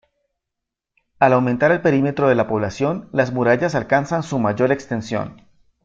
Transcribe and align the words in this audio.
Al 1.19 1.33
aumentar 1.33 1.71
el 1.71 1.81
perímetro 1.83 2.27
de 2.27 2.33
la 2.33 2.47
población, 2.47 3.07
las 3.13 3.31
murallas 3.31 3.75
alcanzan 3.75 4.23
su 4.23 4.39
mayor 4.39 4.71
extensión. 4.71 5.47